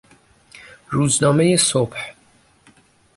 [0.89, 1.97] روزنامهی صبح